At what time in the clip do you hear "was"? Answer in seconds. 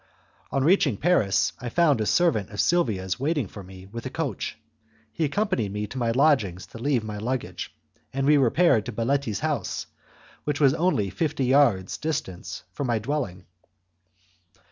10.59-10.73